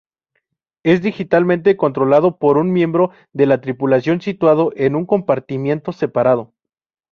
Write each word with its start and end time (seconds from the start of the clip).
Es 0.81 1.03
digitalmente 1.03 1.77
controlado 1.77 2.39
por 2.39 2.57
un 2.57 2.73
miembro 2.73 3.11
de 3.33 3.45
la 3.45 3.61
tripulación 3.61 4.19
situado 4.19 4.73
en 4.75 4.95
un 4.95 5.05
compartimiento 5.05 5.91
separado. 5.93 6.53